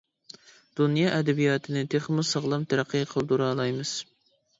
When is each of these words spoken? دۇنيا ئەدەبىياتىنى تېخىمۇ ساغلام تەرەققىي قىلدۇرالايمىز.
دۇنيا 0.77 1.09
ئەدەبىياتىنى 1.17 1.83
تېخىمۇ 1.95 2.25
ساغلام 2.29 2.65
تەرەققىي 2.71 3.05
قىلدۇرالايمىز. 3.13 3.93